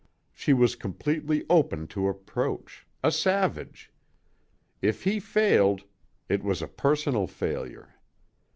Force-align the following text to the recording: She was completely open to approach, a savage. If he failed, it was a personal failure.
She 0.33 0.51
was 0.51 0.75
completely 0.75 1.45
open 1.47 1.85
to 1.89 2.07
approach, 2.07 2.87
a 3.03 3.11
savage. 3.11 3.91
If 4.81 5.03
he 5.03 5.19
failed, 5.19 5.83
it 6.27 6.43
was 6.43 6.63
a 6.63 6.67
personal 6.67 7.27
failure. 7.27 7.93